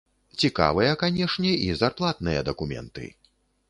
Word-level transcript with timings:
Цікавыя, 0.45 0.95
канешне, 1.03 1.53
і 1.69 1.79
зарплатныя 1.85 2.49
дакументы. 2.53 3.05